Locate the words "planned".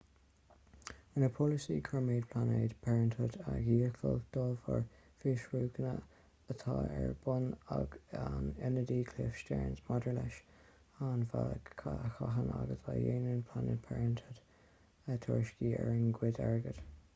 2.29-2.71, 13.51-13.85